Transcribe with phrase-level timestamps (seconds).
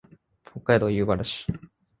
[0.43, 1.45] 北海道夕張市